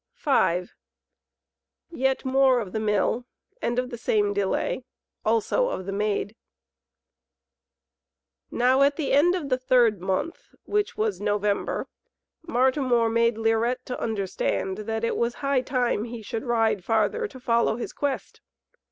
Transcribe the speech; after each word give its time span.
THE 0.25 0.31
MILL 0.31 0.63
V 0.63 0.71
Yet 1.91 2.25
More 2.25 2.59
of 2.59 2.71
the 2.71 2.79
Mill, 2.79 3.25
and 3.61 3.77
of 3.77 3.91
the 3.91 3.99
Same 3.99 4.33
Delay, 4.33 4.83
also 5.23 5.69
of 5.69 5.85
the 5.85 5.91
Maid 5.91 6.35
Now 8.49 8.81
at 8.81 8.95
the 8.95 9.11
end 9.13 9.35
of 9.35 9.49
the 9.49 9.59
third 9.59 10.01
month, 10.01 10.55
which 10.65 10.97
was 10.97 11.21
November, 11.21 11.87
Martimor 12.47 13.11
made 13.11 13.37
Lirette 13.37 13.85
to 13.85 14.01
understand 14.01 14.79
that 14.89 15.03
it 15.03 15.15
was 15.17 15.35
high 15.35 15.61
time 15.61 16.05
he 16.05 16.23
should 16.23 16.45
ride 16.45 16.83
farther 16.83 17.27
to 17.27 17.39
follow 17.39 17.75
his 17.75 17.93
quest. 17.93 18.41